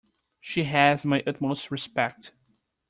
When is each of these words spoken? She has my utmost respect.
She 0.39 0.63
has 0.63 1.05
my 1.05 1.21
utmost 1.27 1.69
respect. 1.69 2.31